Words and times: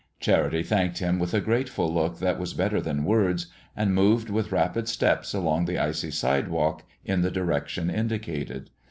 Charity 0.19 0.63
thanked 0.63 0.97
him 0.97 1.19
with 1.19 1.31
a 1.35 1.39
grateful 1.39 1.93
look 1.93 2.17
that 2.17 2.39
was 2.39 2.55
better 2.55 2.81
than 2.81 3.03
words, 3.03 3.45
and 3.75 3.93
moved 3.93 4.31
with 4.31 4.51
rapid 4.51 4.87
steps 4.87 5.31
along 5.31 5.65
the 5.65 5.77
icy 5.77 6.09
sidewalk 6.09 6.81
in 7.05 7.21
the 7.21 7.29
direction 7.29 7.91
indicated. 7.91 8.71